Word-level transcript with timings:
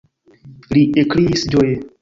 li 0.75 0.85
ekkriis 1.03 1.47
ĝoje. 1.55 1.81